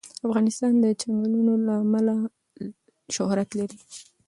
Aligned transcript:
افغانستان 0.27 0.73
د 0.83 0.85
چنګلونه 1.01 1.53
له 1.65 1.73
امله 1.83 2.15
شهرت 3.15 3.49
لري. 3.59 3.79